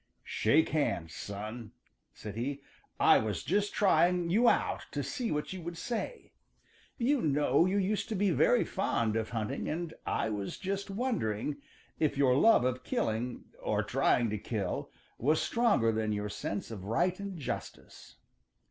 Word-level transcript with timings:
"Shake 0.25 0.69
hands, 0.69 1.13
son," 1.13 1.73
said 2.11 2.33
he. 2.35 2.61
"I 2.99 3.19
was 3.19 3.43
just 3.43 3.71
trying 3.71 4.31
you 4.31 4.49
out 4.49 4.87
to 4.93 5.03
see 5.03 5.29
what 5.31 5.53
you 5.53 5.61
would 5.61 5.77
say. 5.77 6.31
You 6.97 7.21
know 7.21 7.67
you 7.67 7.77
used 7.77 8.09
to 8.09 8.15
be 8.15 8.31
very 8.31 8.63
fond 8.63 9.15
of 9.15 9.29
hunting, 9.29 9.69
and 9.69 9.93
I 10.03 10.31
was 10.31 10.57
just 10.57 10.89
wondering 10.89 11.57
if 11.99 12.17
your 12.17 12.35
love 12.35 12.65
of 12.65 12.83
killing, 12.83 13.43
or 13.61 13.83
trying 13.83 14.31
to 14.31 14.39
kill, 14.39 14.89
was 15.19 15.39
stronger 15.39 15.91
than 15.91 16.13
your 16.13 16.29
sense 16.29 16.71
of 16.71 16.85
right 16.85 17.19
and 17.19 17.37
justice. 17.37 18.15